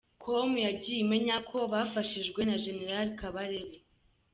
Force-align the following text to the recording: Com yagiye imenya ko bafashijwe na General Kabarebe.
Com 0.23 0.49
yagiye 0.65 0.99
imenya 1.05 1.37
ko 1.49 1.57
bafashijwe 1.71 2.41
na 2.49 2.55
General 2.65 3.07
Kabarebe. 3.19 3.77